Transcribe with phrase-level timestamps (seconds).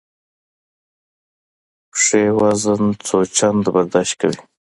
[1.91, 4.39] پښې وزن څو چنده برداشت کوي.